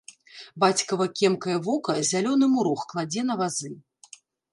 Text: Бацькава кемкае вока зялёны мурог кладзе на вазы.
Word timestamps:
Бацькава 0.61 1.05
кемкае 1.19 1.57
вока 1.67 1.95
зялёны 2.11 2.45
мурог 2.53 2.81
кладзе 2.95 3.21
на 3.29 3.37
вазы. 3.43 3.71